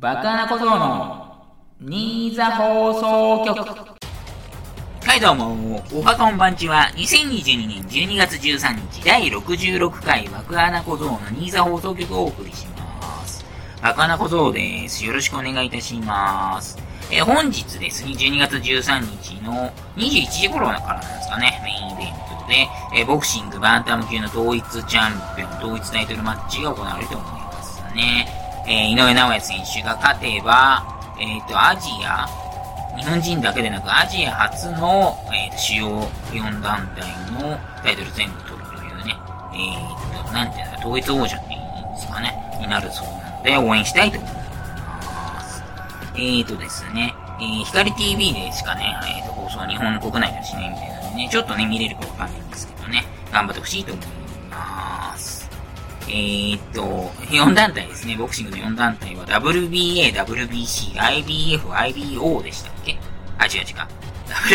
[0.00, 1.44] バカな小僧の
[1.78, 3.68] 新座放送局
[5.04, 13.44] はいどうも、おはこんばんちは、2022年12月13日第66回爆穴小僧の新座放送局をお送りします。
[13.82, 15.04] 爆穴小僧です。
[15.04, 16.78] よろしくお願いいたします。
[17.10, 28.39] え本日ですね、12月13日の21時頃からなんですかね、メインイベントで、えボクシングバンタム級の統一チャンピオン、統一タイトルマッチが行われると思いますね。
[28.70, 30.86] えー、井上尚弥選手が勝てば、
[31.18, 32.24] えっ、ー、と、アジア、
[32.96, 37.02] 日本人だけでなくアジア初の、えー、主要4団体
[37.32, 39.16] のタイトル全部取るというね、
[39.54, 45.64] えっ、と、なんていうの、統一王者っていうんですかね、になるそうなので、応援したいと思います。
[46.14, 54.19] えっ、とですね、えー、光 TV でしかね、えっ、と、放送日本国内ではしないみたいなのでね、ちょっとね、見れるかわかんないんですけどね、頑張ってほしいと思います。
[56.12, 56.82] えー、っと、
[57.26, 58.16] 4団体ですね。
[58.16, 62.98] ボクシングの4団体は WBA、WBC、IBF、IBO でしたっけ？
[63.38, 64.00] あ、違う違う。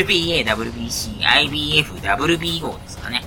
[0.03, 3.23] WBA、WBC、IBF、WBO ですかね。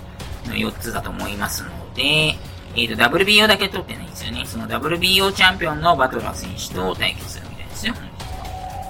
[0.47, 4.45] の4つだと思いますので、えー、と、WBO だけ取ってないんですよね。
[4.45, 7.95] その WBO チャンピオンのバトラー選手と対決するみたいですよ。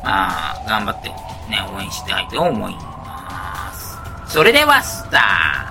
[0.03, 1.15] まあ、頑張ってね、
[1.73, 3.99] 応援したいと思います。
[4.27, 5.68] それでは、スター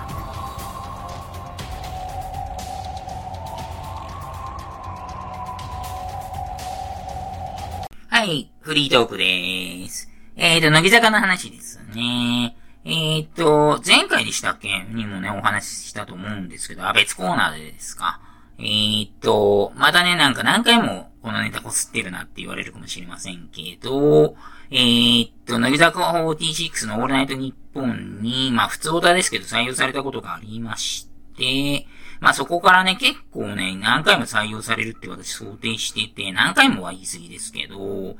[8.17, 10.09] はい、フリートークでーす。
[10.35, 12.57] えーと、乃木坂の話ですね。
[12.83, 14.85] えーと、前回でしたっけ？
[14.89, 18.19] にもね、お話ししたと思うんですけど、あ、別コーナーでですか？
[18.57, 24.35] えーと、またね、なんか何回もこのネタこすってるなって言われるかもしれませんけど、
[24.71, 31.07] えーと、乃木坂46のオールナイトニッポンに、まあ普通オタですけど採用されたことがありまし
[31.37, 31.85] て、
[32.19, 38.15] まあそこからね、結構ね、何回も採用されるって私想定してて、何回もは言い過ぎですけど、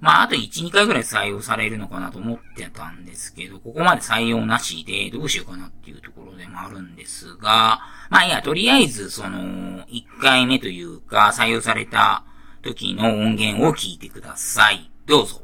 [0.00, 9.38] まああと1、2回ぐらい採用されるのかなと思ってたんですけど、ここまで採用なしでどうしようかなっていうところでもあるんですが、まあいや、とりあえずその、
[9.86, 12.24] 1回目というか、採用された
[12.62, 14.90] 時の音源を聞いてください。
[15.06, 15.42] どうぞ。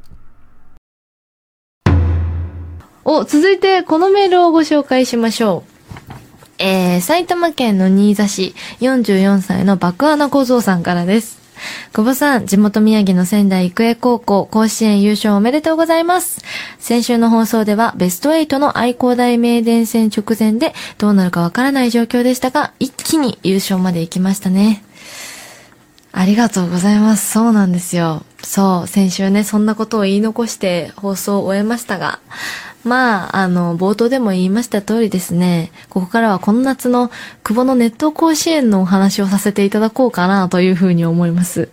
[3.04, 5.75] お、続いてこのメールをご紹介しましょう。
[6.58, 11.46] えー、埼玉県の新座市44歳の爆穴小僧さんからです。
[11.92, 16.42] 久保さん、地元宮城の仙台育英高校甲子園優勝おめでとうございます。
[16.78, 24.82] 先週の放送ではベスト8の愛工大名電戦直前でどうなるかわからない状況でしたが、一気に優勝まで行きましたね。
[26.12, 27.30] ありがとうございます。
[27.30, 28.22] そうなんですよ。
[28.42, 32.20] そう、先週ね、そんなことを言い残して放送を終えましたが、
[32.86, 37.10] まあ、あの、冒頭でも言いました通りですね、ここからはこの夏の
[37.42, 41.68] 久保のネット甲子園のお話をさせていただこうかなというふうに思います。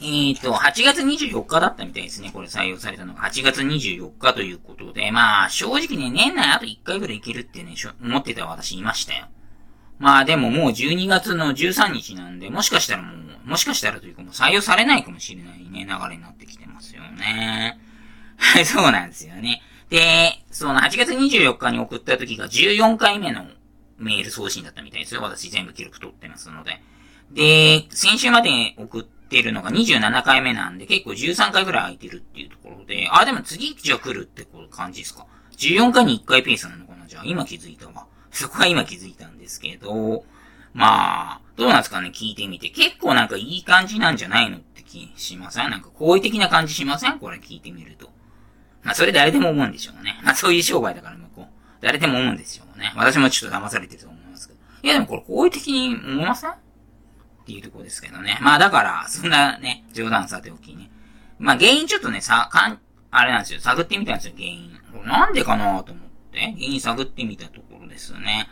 [0.00, 2.30] えっ、と、8月24日だったみたいですね。
[2.32, 9.26] これ採用されたのが8月24日ということで、まあ、正直ね、年内あと1回ぐらいいけるってね、思ってた私いましたよ。
[9.98, 17.78] まあでももう12月の13日なんで、もしかしたらもう、もしかしたらというかもう採用されないかもしれないね、流れになってきてますよね。
[18.36, 19.62] はい、そうなんですよね。
[19.88, 23.44] で、その8月24日に送った時が14回目の
[23.98, 25.22] メール送信だったみたいですよ。
[25.22, 26.80] 私全部記録取ってますので。
[27.32, 35.26] で、先週まで送ってるのが27回目なんで、結構13回ぐらい空いてるっていうところで、あ、でも次じゃ来るってこう感じですか
[35.56, 37.06] ？14回に1回ペースなのかな？
[37.06, 38.06] じゃあ、今気づいたわ。
[38.30, 40.24] そこは今気づいたんですけど、
[40.74, 42.10] まあ、どうなんですかね？
[42.14, 42.68] 聞いてみて。
[42.68, 45.70] 結構なんかいい感じなんじゃないのって気しません？
[45.70, 47.18] なんか好意的な感じしません？
[47.18, 48.10] これ聞いてみると。
[48.86, 50.18] まあ、それ誰でも思うんでしょうね。
[50.22, 51.46] まあ、そういう商売だから向こう。
[51.80, 52.92] 誰でも思うんですよね。
[52.96, 54.60] 私もちょっと騙されてると思いますけど。
[54.82, 56.54] いや、でもこれ好意的に思いませんっ
[57.44, 58.38] ていうとこですけどね。
[58.40, 60.88] まあ、だから、そんなね、冗談さておきね。
[61.40, 62.78] まあ、原因ちょっとね、さ、かん、
[63.10, 63.60] あれなんですよ。
[63.60, 64.70] 探ってみたんですよ、原因。
[64.92, 68.48] これなんでかなと思って、原因探ってみたところですね。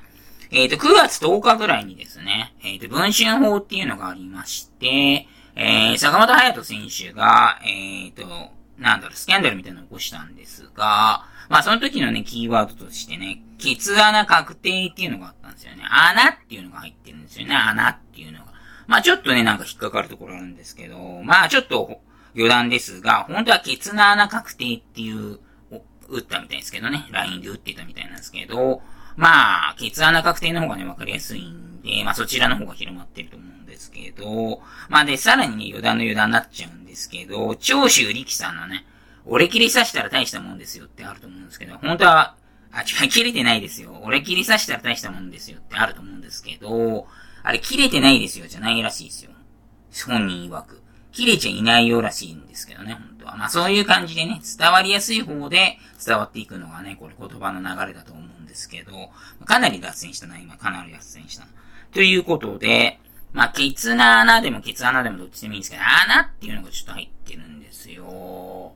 [0.50, 15.85] えっ、ー、と、9月10日ぐらいにですね、えっ、ー、と、文春法っていうのがありまして、えー、坂本隼人選手が、えっ、ー、と、なんだろう、スキャンダルみたいなのを起こしたんですが、まあその時のね、キーワードとしてね、ケツ穴確定っていうのがあったんですよね。
[15.88, 17.55] 穴っていうのが入ってるんですよね。
[17.55, 18.53] 穴っていうのが。
[18.87, 22.00] まあちょっとね、なんか引っかかるところあるんですけど、まあちょっと
[22.35, 25.38] 余談ですが、本当はケツの穴確定っていう、
[26.09, 27.06] 打ったみたいですけどね。
[27.11, 28.82] LINE で打ってたみたいなんですけど、
[29.17, 34.61] まあ、ケツ穴確定の方がね、わかりやすいんで、まあそちらの方が広まってると思うんですけど、
[34.91, 38.87] まあで、さらにね、余談の余談になっちゃうんでですけど、長州力さんのね、
[39.26, 42.37] 俺切り刺したら大したもんですよってあると思うんですけど、本当は、
[42.73, 44.00] あ、違う、切れてないですよ。
[44.05, 47.06] 俺切り刺したら大したもんですよってあると思うんですけど、
[47.43, 49.32] あれ切れてないですよじゃないらしいですよ。
[50.06, 50.81] 本人曰く。
[51.12, 53.37] 切れちゃいないようらしいんですけどね、本当は。
[53.37, 58.93] まあそういう感じでね、伝わりやすい方で伝わっていくのがね、これ言葉の流れだと思うんですけど、
[59.44, 60.56] かなり脱線したな、今。
[60.56, 61.50] かなり脱線したな。
[61.93, 62.99] ということで、
[63.34, 68.72] まあ、ケツな穴でもケツ穴でもどっちでもいいんですけど、穴っていうのがちょっと入ってるんですよ。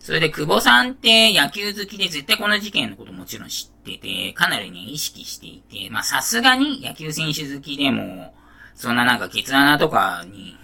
[0.00, 8.34] それで、久保さんって野球好きで絶対この事件のこともちろん知ってて、かなりね、意識していて、まあ、さすがに野球選手好きでも、
[8.74, 10.56] そんななんかケツ穴とかに、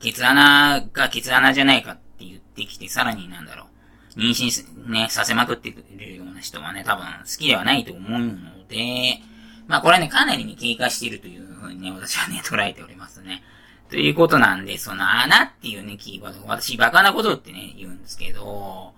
[0.00, 3.66] ケツ穴がケツ穴じゃないかって言ってきて、さらになんだろ
[4.16, 9.20] う、妊娠ね、させまくってくれるような人はね、多分好きではないと思うので、
[9.68, 13.42] まあこれね、かなりに経過しているというふうにね、私はね、捉えておりますね。
[13.90, 18.94] ということなんで、その穴っていうね、キーワード、私バカなことってね、言うんですけど、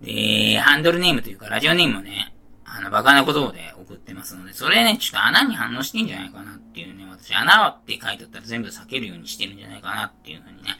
[0.00, 2.34] で、ハンドルネームというかラジオネームをね、
[2.64, 10.70] あの、バカなことで送ってますので、それね、ちょっと穴に反応してんじゃないかなっていうね、私、穴って書いてあったら全部避けるようにしてるんじゃないかなっていうふうにね、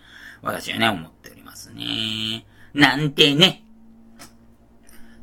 [0.40, 2.46] 私はね、思っておりますね。
[2.74, 3.61] なんてね。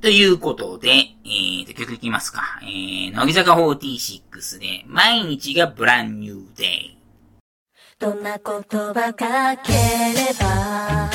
[0.01, 2.42] ということで、えーと、曲いきますか。
[2.63, 6.98] えー、乃木坂46で、毎日がブランニューデイ。
[8.00, 11.10] どんな言葉かければ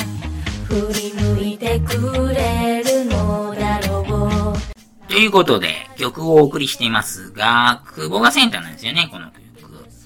[0.67, 9.45] 振り向いてくれるのだろうということで、曲をお送りしていますが、久保がセンターなんですよね、この曲。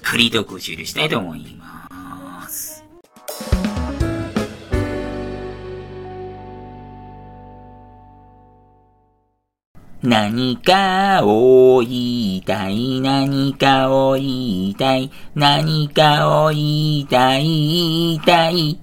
[0.02, 1.59] フリートークを終了したいと思います。
[10.02, 18.80] 何かを言いたい、何かを言いたい、何かを言いたい、言いたい。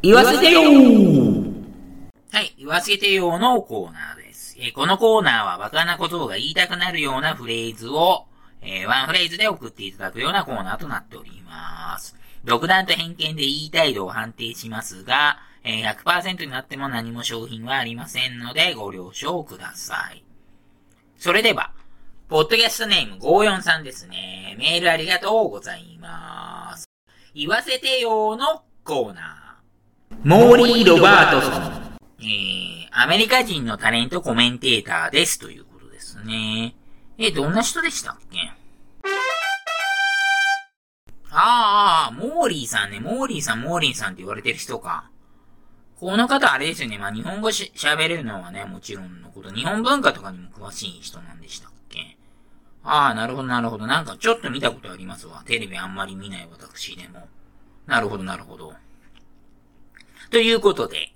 [0.00, 4.56] 言わせてよはい、言わせてよのコーナーです。
[4.58, 8.24] えーこのコーナーはバカなことが言いたくなるようなフレーズを、
[8.62, 12.16] えーワンフレーズで送っていただくようなコーナーとなっております。
[12.42, 20.22] 独断と偏見で言いたい度を判定しますが、え100%になっても何も商品はありませんのでご了承ください。
[21.16, 21.72] それでは、
[22.28, 24.56] ポッドキャストネーム543ですね。
[24.58, 26.86] メールありがとうございます。
[27.34, 30.16] 言わせてよのコーナー。
[30.22, 31.96] モーリー・ロバートソン。
[32.20, 36.74] えー、アメリカ人のタレントコメンテーターですということですね。
[37.18, 38.38] え、どんな人でしたっけ？
[41.30, 45.10] ああ、モーリーさんね、モーリーさん、モーリーさんって言われてる人か。
[46.00, 52.16] この方あれですよね、まあ日本語し喋れるのはね、もちろんのこと、日本文化とかにも詳しい人なんでしたっけ？
[52.82, 53.86] ああ、なるほど、なるほど。
[53.86, 55.42] なんかちょっと見たことありますわ。
[55.46, 57.26] テレビあんまり見ない私でも。
[57.86, 58.74] なるほど、なるほど。
[60.30, 61.12] ということで、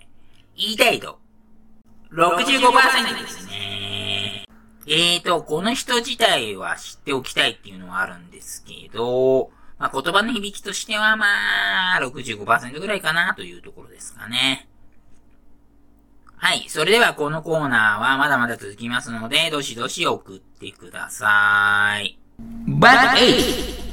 [0.56, 1.18] 言いたいと、
[2.12, 4.44] 65%ですね。
[4.86, 14.68] えーと、この人自体は知っておきたいっていうのはあるんですけど、まあ、言葉の響きとしてはまあ、65%ぐらいかなというところですかね。
[16.36, 16.66] はい。
[16.68, 22.18] それではこのコーナーはまだまだ続きますので、どしどし送ってください。
[22.66, 23.88] バック8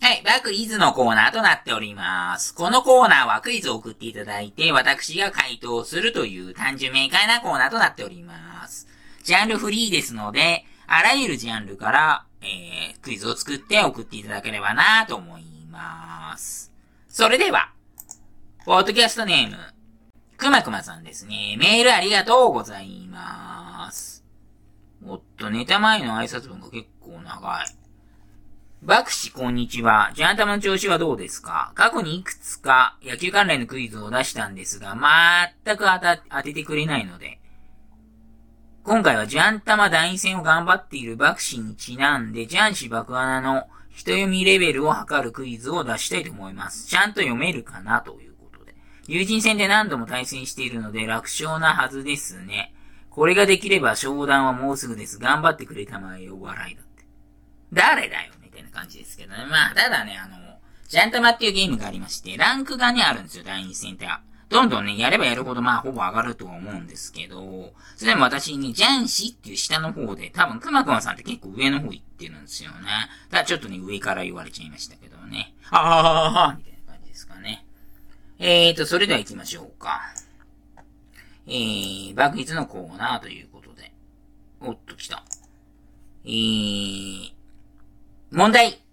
[0.00, 2.54] はい、バクイズのコーナーとなっております。
[2.54, 8.57] このコーナーはクイズを送っていただいて、私が回答するという単純明快なコーナーとなっております。
[9.28, 16.72] ジャンルフリーですので、あらゆるジャンルから、えー、クイズを作って送っていただければなと思います。
[17.10, 17.70] それでは、
[18.64, 19.58] ポッドキャストネーム、
[20.38, 21.58] くまくまさんですね。
[21.58, 24.24] メールありがとうございます。
[25.04, 27.66] おっと、ネタ前の挨拶文が結構長い。
[28.80, 30.10] バクシこんにちは。
[30.14, 31.72] ジャンタマの調子はどうですか？
[31.74, 34.96] 過去にいくつか野球関連のクイズを出したんですが、
[35.64, 37.37] 全く当た当ててくれないので、
[38.88, 46.88] 今回はジャンタマ団員戦を頑張っているバクシにちなんで、ジャンシ爆穴の人読みレベルを測るクイズを出したいと思います。
[46.88, 48.74] ちゃんと読めるかなということで。
[49.06, 52.72] 友人戦で何度も対戦しているので楽勝なはずですね。
[53.10, 55.18] これができれば商談はもうすぐです。
[55.18, 57.04] 頑張ってくれたまえお笑いだって。
[57.70, 59.44] 誰だよみたいな感じですけどね。
[59.50, 60.38] まあ、ただね、あの、
[60.88, 64.08] ジャンタマっていうゲームがありまして、ランクがね、あるんですよ、第二戦って。
[64.48, 72.76] どんどんね、やればやるほど、まあ、ほぼ上がるとは思うんですけど、それでも私に、ジャンシーっていう下の方で、多分、くまくまさんって結構上の方行ってるんですよね。
[73.30, 75.54] ただちょっとね、上から言われちゃいましたけどね。
[75.70, 77.66] あーみたいな感じですかね。
[78.38, 80.00] えーと、それでは行きましょうか。
[81.46, 83.92] えー、爆筆のコーナーということで。
[84.60, 85.24] おっと、来た。
[86.24, 87.32] えー、
[88.32, 88.87] 問題。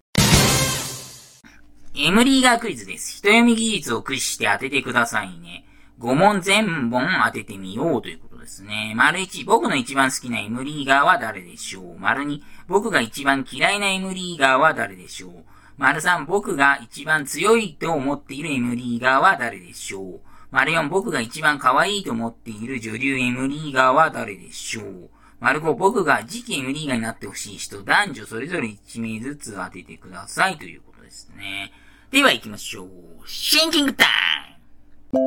[1.98, 3.20] エムリーガークイズです。
[3.20, 5.66] 人読み技術を駆使して当ててくださいね。
[6.00, 8.94] 5問全問当ててみようということですね。
[8.98, 11.98] 丸1、僕の一番好きな M リーガーは誰でしょう？
[11.98, 15.46] 丸2、僕が一番嫌いな M リーガーは誰でしょう？
[15.78, 20.20] 丸3、僕が一番強いと思っている M リーガーは誰でしょう？
[20.52, 25.10] 丸4、僕が一番可愛いと思っている女流 M リーガーは誰でしょう？
[25.40, 31.72] 丸5、僕が次期 M リーガーになってほしい人、男女それぞれ1名ずつ当ててくださいということですね。
[32.12, 32.90] では行きましょう。
[33.28, 35.26] シンキングタイム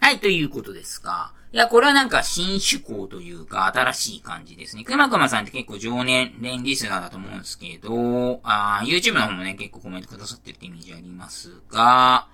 [0.00, 1.32] はい、ということですが。
[1.52, 4.84] いや、これはなんか新趣向というか、新しい感じですね。
[4.84, 12.26] くまくまさんって結構常年連リスナーだと思うんですけど、あー YouTube の方もね、結構コメントくださってるってイメージありますが、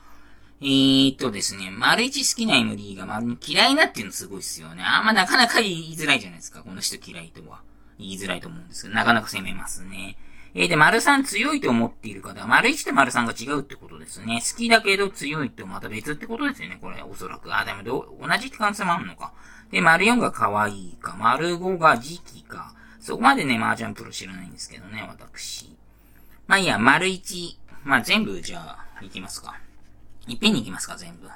[0.60, 4.82] えーっとですね、丸一好きな MD が丸に嫌いなっていうのすごいっすよね。
[4.82, 6.62] あんまなかなか言いづらいじゃないですか。
[6.62, 7.60] この人嫌いとは。
[7.98, 10.16] 言いづらいと思うんですけど、なかなか攻めますね。
[10.54, 14.40] えー、で、丸三強いと思っている方は、丸一と丸三が違うってことですね。
[14.40, 17.54] 好きだけど強いとまた別ってことですよね、これ、おそらく。
[17.54, 19.32] あ、でもど、同じって可能性もあるのか。
[19.70, 22.74] で、丸四が可愛いか、丸五が時期か。
[23.00, 25.76] そこまでね、麻雀プロ知らないんですけどね、私。
[26.46, 27.58] まあいいや、丸一。
[27.84, 29.54] まあ全部、じゃあ、いきますか。
[30.28, 31.26] いっぺんにいきますか、全部。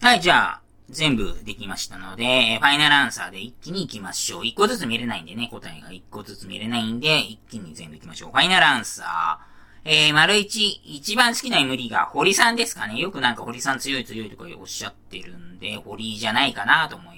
[0.00, 4.46] はい、じゃあ、全部できましたので、ファイナルアンサーで一気に行きましょう。
[4.46, 8.30] 一個ずつ見れないんでね、答えが一個ずつ見れないんで、一気に全部行きましょう。
[8.32, 9.48] ファイナルアンサー。
[9.84, 12.98] えー、丸一、一番好きな MD が堀さんですかね。
[12.98, 17.17] よくなんか堀さん強い強いとかおっしゃってるんで、堀じゃないかなと思います。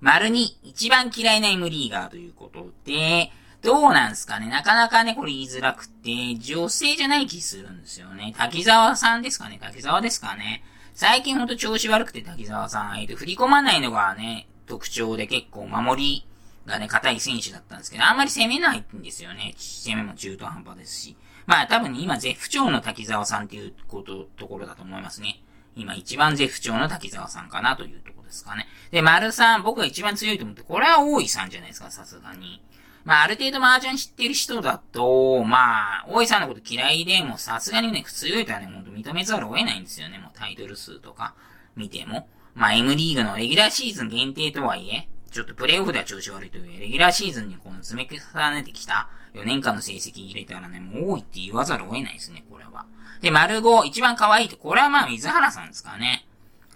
[0.00, 3.30] 丸二、一番嫌いな MD がということで、
[3.62, 4.48] どうなんすかね？
[4.48, 8.34] なかなかね、これ言いづらくて、女性じゃない気するんですよね。
[8.36, 9.58] 滝沢さんですかね？
[9.60, 10.64] 滝沢ですかね？
[10.94, 16.26] 最近ほんと調子悪くて滝沢さん、えっと、振り込まないのがね、特徴で結構守り
[16.64, 19.54] がね、硬い選手だったんですけど、あんまり攻めないんですよね。
[19.58, 21.16] 攻めも中途半端ですし。
[21.46, 25.42] まあ多分、今絶不調の滝沢さんっていうこと、ところだと思いますね。
[25.76, 28.66] 今一番絶不調の滝沢さんかなというとこですかね。
[28.90, 32.62] で、丸さん、僕が一番強いと思って、これは大井さんじゃないですか、さすがに。
[33.04, 40.18] まあ、ある程度麻雀知ってる人だと、まあ、大井さんのこと嫌いでも、さすがにね、強いとはね、ほんと認めざるを得ないんですよね。
[40.18, 41.34] もうタイトル数とか
[41.76, 42.28] 見ても。
[42.54, 52.86] まあ、M リーグのレギュラーシーズン限定とはいえ、ちょっとプレイオフでは調子悪いという、レギュラーシーズンにこの詰め重ねてきた4年間の成績入れたらね、もう多いって言わざるを得ないですね、これは。
[53.20, 56.26] で、丸5、一番可愛いと、これはまあ、水原さんですかね。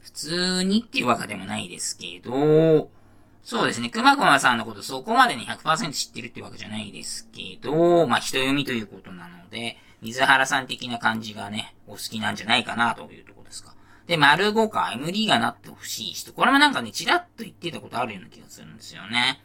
[0.03, 2.91] 普通にっていうわけでもないですけど、
[3.43, 3.91] そうですね。
[3.91, 13.75] 熊熊さんのことそこまでに100%知ってるってわけじゃないですけど、まあ、人読みということなので、水原さん的な感じがね、お好きなんじゃないかなというところですか。
[14.07, 16.33] で、丸5か MD がなってほしい人。
[16.33, 19.43] これもなんかね、ちらっと言ってたことあるような気がするんですよね。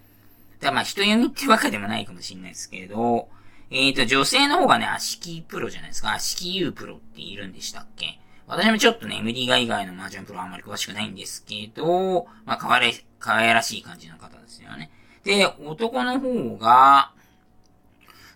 [0.59, 3.29] だまあ、人読みってわけでもないかもしれないですけど、
[3.71, 6.13] えっ、ー、と、女性の方がね、足利プロじゃないですか。
[6.13, 14.89] 足利優プロっているんでしたっけ私もちょっとね、MD が以外の麻雀プロあんまり詳しくないんですけど、まあ、可愛らし、可愛らしい感じの方ですよね。
[15.23, 17.13] で、男の方が、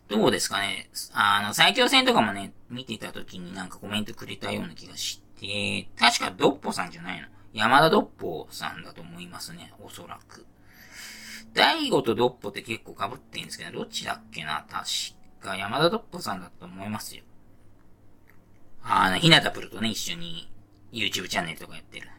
[0.08, 0.89] どうですかね。
[1.13, 7.27] あの、最強戦とかもね、見てた時になんかコメントくれたような気がして、確かドッポさんじゃないの。
[7.53, 10.46] 山田ドッポさんだと思いますね、おそらく。
[11.54, 14.66] 大悟とドッポって結構被ってんですけど、どっちだっけな？
[14.70, 14.86] 確
[15.40, 17.24] か山田ドッポさんだと思いますよ。
[18.84, 20.52] あの、ひなたプロとね、一緒に
[20.92, 22.10] YouTube チャンネルとかやってる。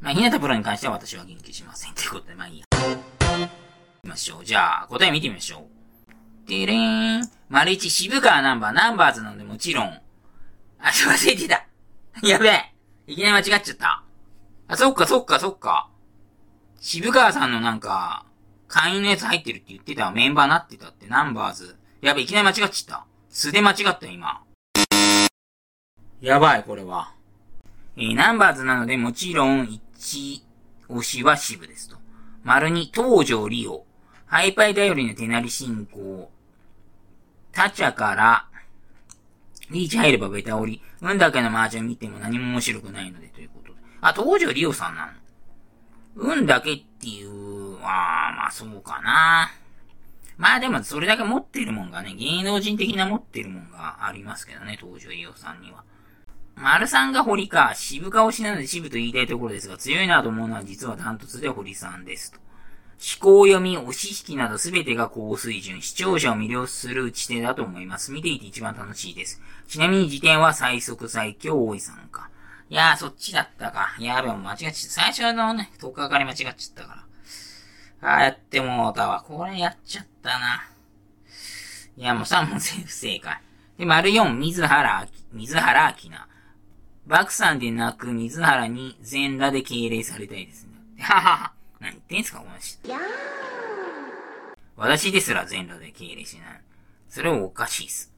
[0.00, 1.94] まあ、ひなたプロに関しては私は言及しません。
[1.94, 2.66] ということで、まあいいや。
[2.70, 3.48] 行
[4.02, 4.44] きましょう。
[4.44, 5.68] じゃあ、答え見てみましょ
[6.44, 6.48] う。
[6.48, 7.30] てれーん。
[7.48, 9.86] 丸一、渋川ナンバー、ナンバーズなのでもちろん。
[9.86, 10.02] あ、
[10.80, 11.66] 忘れてた。
[12.26, 12.74] やべえ。
[13.06, 14.02] いきなり間違っちゃった。
[14.66, 15.88] あ、そっかそっかそっか。
[16.84, 18.26] 渋川さんのなんか、
[18.66, 21.76] 会員のやつ入ってるって言ってたメンバーなってたって、ナンバーズ。
[22.00, 23.06] やべ、いきなり間違っちゃった。
[23.30, 24.42] 素で間違ったよ、今。
[26.20, 27.14] やばい、これは。
[27.96, 29.62] えー、ナンバーズなので、もちろん、
[29.96, 30.42] 1、
[30.88, 31.98] 推しは渋ですと。
[32.42, 33.86] 丸に、東条リオ。
[34.26, 36.32] ハイパイ頼りの手なり進行。
[37.52, 38.46] タチャから、
[39.70, 40.82] リーチ入ればベタ折り。
[41.00, 43.78] 運だけの麻雀見ても何も面白くないので、ということで。
[44.00, 45.12] あ、東条リオさんなの？
[46.16, 49.50] 運だけっていう、あ、まあそうかな。
[50.36, 55.84] まあでも、それだけ持ってるもんがね、芸能人的な持ってるもんがありますけどね、東条リオさんには。
[56.56, 62.38] 丸さんが堀か、渋か推しなので渋と言いたいところですが、強いなと思うのは実はダントツで堀さんですと。
[63.02, 68.12] 思考読み、押し引きなど全てが高水準、視聴者を魅了する打ち手だと思います。
[68.12, 69.40] 見ていて一番楽しいです。
[69.66, 72.30] ちなみに時点は最速最強大井さんか。
[72.72, 73.94] いやー、そっちだったか。
[74.00, 74.78] やべ間違っちゃった。
[74.78, 77.04] 最初のね、10日かかり間違っちゃったか
[78.00, 78.08] ら。
[78.08, 79.22] ああ、やってもうたわ。
[79.28, 80.70] これやっちゃったな。
[81.98, 83.42] いや、もう3問全不正解。
[83.76, 86.26] で、丸4、水原、水原明な。
[87.06, 90.72] 爆散でなく水原に全裸で敬礼されたいですね。
[90.98, 91.52] ははは。
[91.78, 92.78] 何言ってんすか、この人。
[94.78, 96.60] 私ですら全裸で敬礼しない。
[97.10, 98.11] それはおかしいっす。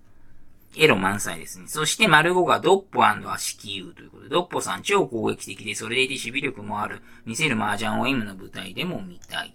[0.76, 1.66] エロ満載ですね。
[1.68, 9.54] そして丸5がドッポアシキユーということで、ドッポさん超攻撃的で、それでいて守備力もある、見せる麻雀を M の舞台でも見たい。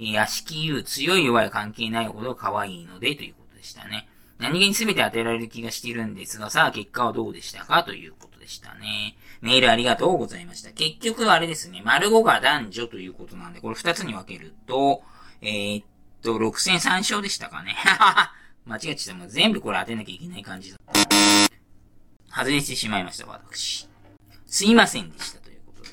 [0.00, 4.08] えー、アシキユー強い弱い関係ないほど可愛いので、ということでしたね。
[4.38, 9.16] 何気に全て当てられる気がしているんですが、さあ結果はどうでしたかということでしたね。
[9.40, 10.70] メールありがとうございました。
[10.70, 15.02] 結局あれですね、丸5が男女ということなんで、これ2つに分けると、
[15.42, 15.84] えー、っ
[16.22, 17.72] と、6戦3勝でしたかね。
[17.72, 18.37] ははは
[18.68, 19.20] 間違っちゃった。
[19.20, 20.78] もう全部これ当てなきゃいけない感じだ。
[22.30, 23.88] 外れてしまいました、私。
[24.46, 25.88] すいませんでした、ということで。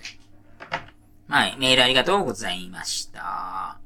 [1.30, 3.80] はい、メールありがとうございました。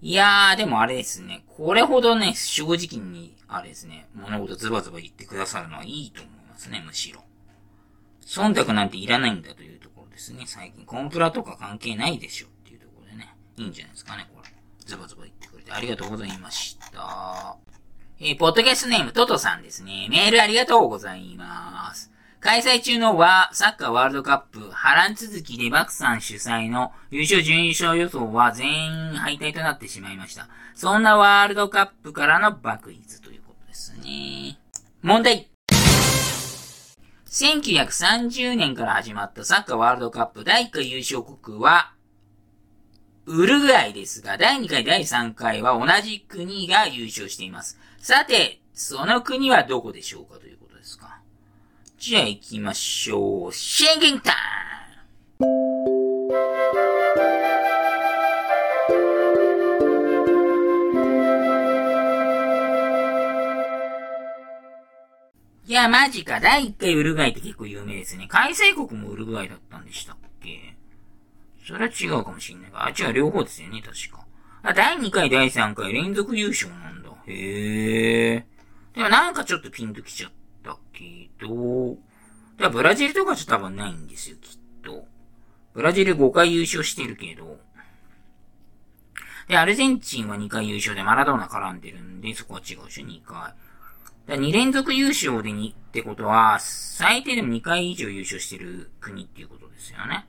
[0.00, 1.44] いやー、でもあれですね。
[1.46, 7.22] これほどね、正直に、あれですね、物事ズバズバ言ってくださるのはいいと思いますね、むしろ。
[8.24, 10.44] 忖度なんていらないんだというところですね。
[10.46, 13.36] 最近コンプラとか関係ないでしょっていうところでね。
[13.58, 14.50] いいんじゃないですかね、これ。
[14.84, 17.56] ズバズバ言ってくれてありがとうございました。
[18.24, 20.06] えー、ポッドキャストネームトトさんですね。
[20.08, 22.08] メールありがとうございます。
[22.38, 30.46] 開催中のワサッカーワールドカップ、波乱続きでバクさん主催の優勝準優勝予想は全員敗退となってしまいました。
[30.76, 34.56] そんなワールドカップからのバクイズということですね。
[35.02, 35.48] 問題
[37.26, 41.92] 1930年から始まったサッカーワールドカップ第1回優勝国は、
[43.26, 47.78] ウルグアイですが、第2回、第3回は同じ国が優勝しています。
[48.04, 51.20] さて、その国はどこでしょうかということですか。
[51.98, 53.52] じゃあ行きましょう。
[53.52, 54.34] シンゲングタイ
[55.38, 55.46] ム
[65.64, 66.40] いや、マジか。
[66.40, 68.26] 第1回ウルグアイって結構有名ですね。
[68.26, 70.74] 開催国もウルグアイだったんでしたっけ？
[71.64, 72.84] それは違うかもしんないが。
[72.84, 74.26] あ、違う、両方ですよね、確か。
[74.64, 77.01] あ、第2回、第3回連続優勝なんだ。
[77.26, 78.46] へえ。
[78.94, 80.32] でもなんかちょっとピンときちゃっ
[80.62, 81.96] たけど、
[82.58, 85.06] だブラジルとかじゃ多分ないんですよ、きっと。
[85.74, 87.58] ブラジル5回優勝してるけど。
[89.48, 93.54] で、アルゼンチンは2回優勝でマラドーナ絡んでるんで、そこは違うし、2回。
[94.26, 100.26] だ2連続優勝で2ってことは、最低でも2回以上優勝してる国っていうことですよね。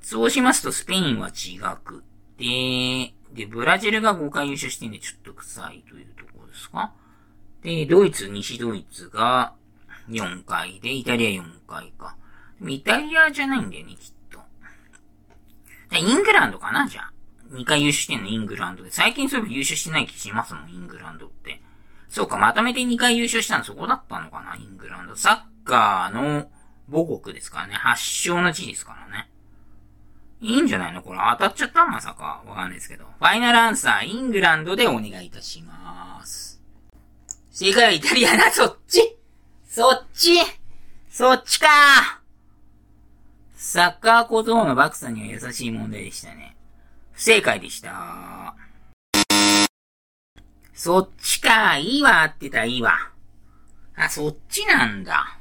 [0.00, 2.04] そうしますと、スペインは違く
[2.38, 6.92] て、で、ブラジルが5回優勝してんでちょっと臭いというところですか？
[7.62, 9.54] で、ドイツ、西ドイツが
[10.08, 12.16] 4回で、イタリア4回か。
[12.66, 14.38] イタリアじゃないんだよね、きっと。
[15.96, 16.88] イングランドかな？
[16.88, 17.10] じゃあ。
[17.50, 18.90] 2回優勝してんのイングランドで。
[18.90, 21.60] 最近そういえば優勝してない気しますもん、イングランドって。
[22.08, 25.16] そうか、まとめて2回優勝したのそこだったのかな、イングランド。
[25.16, 26.48] サッカーの
[26.90, 27.74] 母国ですからね。
[27.74, 29.30] 発祥の地ですからね。
[30.40, 31.02] いいんじゃないの？
[31.02, 32.42] これ当たっちゃったまさか。
[32.46, 33.04] わかんないですけど。
[33.04, 36.60] ファイナルアンサー、イングランドでお願いいたします。
[37.50, 39.16] 正解はイタリアな、そっち
[39.66, 40.38] そっち
[41.08, 41.66] そっちか
[43.56, 46.56] サッカー小僧のバクさんには優しい問題でしたね。
[47.12, 48.54] 不正解でした。
[50.74, 51.78] そっちか。
[51.78, 53.10] いいわってた、いいわ。
[53.96, 55.38] あ、そっちなんだ。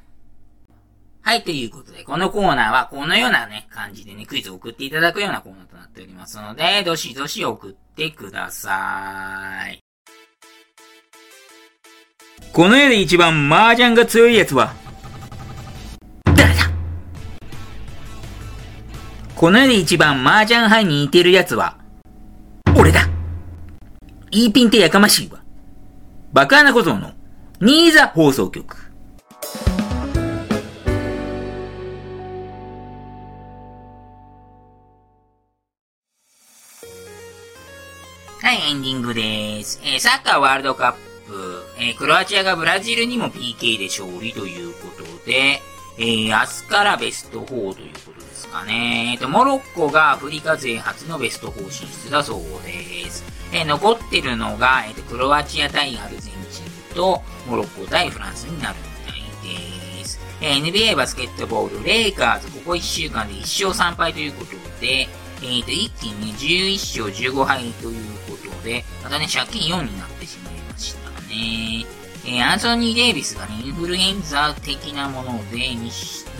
[1.25, 9.79] はい、ということで、このコーナーはこのようなね、感じでね、クイズを送っていただくようなコーナーとなっておりますので、どしどし送ってください。
[12.51, 14.73] この世で一番麻雀が強いやつは、
[16.35, 16.69] 誰だ？
[19.33, 21.77] この世で一番麻雀杯に似てるやつは、
[22.77, 23.07] 俺だ
[24.29, 25.41] いいピンってやかましいわ。
[26.33, 27.13] バカな小僧の、
[27.61, 28.82] ニーザ放送局。
[38.43, 39.79] はい、エンディングです。
[39.85, 40.93] えー、サッカーワールドカッ
[41.29, 45.61] プ、えー、クロアチアがブラジルにも PK で勝利ということで、
[45.97, 49.11] えー、明日からベスト4ということですかね。
[49.13, 53.23] えっ、と、モロッコがアフリカ勢初のベスト4進出だそうです。
[53.53, 58.75] えー、残ってるのが、えっ、と、クロアチア対アルゼンチンと、モロッコ対フランスになる
[59.07, 60.19] みたいです。
[60.41, 64.51] え NBA バスケットボール、レイカーズ、ここ1週間で1勝3敗ということ
[64.81, 65.07] で、
[65.45, 68.32] えっ、と、一気に11勝15敗ということ
[68.63, 71.85] で、またね、借金4になってしまいましたね。
[72.25, 75.89] えー、アンソニー・デイビスがね、インフルエンザ的なもので2、2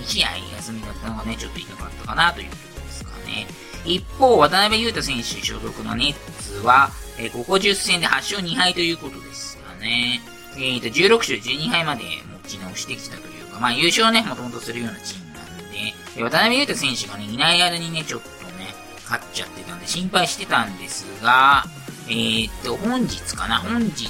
[0.06, 3.48] 試合休みだったのがね、ちょっと痛かったかなというところですかね。
[3.86, 10.22] 一方、渡辺裕太選手所属のネッツは、えー、ここ10戦で8勝2敗ということですかね。
[10.56, 12.04] えーと、16勝12敗まで
[12.44, 21.66] 持ち直してきたというか、まあ優勝ね、もともとするようなチームなんでえ、渡辺裕太選手がね、いない間にね、ちょっとね、勝っちゃってたんで心配してたんですが、
[22.08, 23.60] えー、っと、本日かな？
[23.60, 24.10] 本日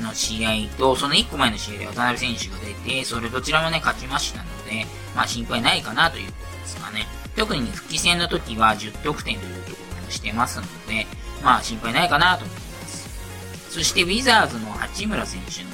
[0.00, 7.06] の試合と、その1個前の試合で渡辺選手が出て、それどちらもね、勝ちましたので、まあ心配ないかなということですかね。
[7.36, 11.06] 特に復帰戦の時は10得点というところをしてますので、
[11.42, 13.70] まあ心配ないかなと思います。
[13.70, 15.70] そしてウィザーズの八村選手の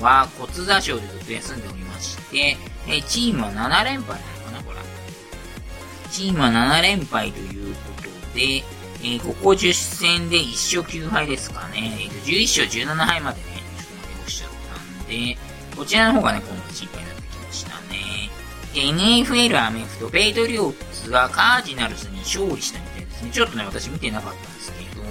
[0.00, 2.56] 方は骨座症でずっと休んでおりまして、
[2.88, 4.78] えチームは7連敗なのかなこれ。
[6.10, 8.62] チームは7連敗ということで、
[9.04, 11.92] えー、ここ10戦で1勝9敗ですかね。
[12.00, 13.44] えー、と11勝17敗までね、
[13.76, 15.36] ちょっと負け越しちゃったんで、
[15.76, 18.30] こちらの方がね、今度心配になってきましたね。
[18.72, 23.30] で、NFL アメフト、ペイトリオッツがカージナルスに勝利したみたいですね。
[23.30, 25.02] ちょっとね、私見てなかったんですけど、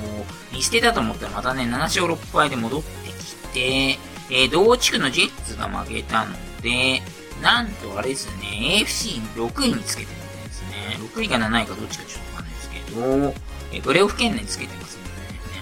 [0.51, 3.99] 見捨てたと思ったらまたね、7勝6敗で戻ってきて、
[4.31, 7.03] えー、同地区のジェッツが負けたので、
[7.43, 10.97] なんとあれですね、AFC6 位につけてるみたいですね。
[11.15, 15.15] 6位か7位かどっちかちょっとわかんないですけど、えプレオフ圏内つけてますのでね、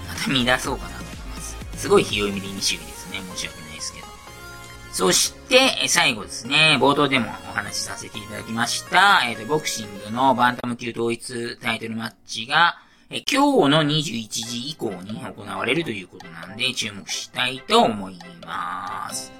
[0.08, 1.58] また見出そうかなと思います。
[1.78, 3.21] すごいひよいみで2種類ですね。
[3.36, 4.08] 申し訳ないですけど。
[4.91, 12.76] そしてえ、最後ですね、冒頭でもお話しさせていただきました、えっ、ー、と、ボクシングのバンタム級統一タイトルマッチが、
[13.10, 19.32] え今日の21時以降に行われるということなんで、注目したいと思います。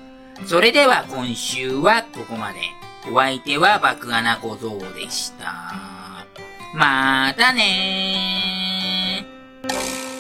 [0.46, 2.60] それでは今週はここまで。
[3.10, 6.01] お相手は爆穴小僧でした。
[6.74, 10.11] またねー。